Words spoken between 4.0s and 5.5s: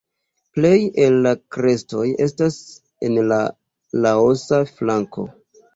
Laosa flanko.